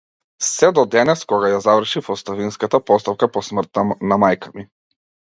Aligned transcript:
Сѐ 0.43 0.69
до 0.77 0.83
денес, 0.93 1.19
кога 1.33 1.51
ја 1.51 1.59
завршив 1.65 2.09
оставинската 2.15 2.79
постапка 2.87 3.29
по 3.35 3.43
смртта 3.49 3.83
на 4.13 4.19
мајка 4.25 4.51
ми. 4.57 4.65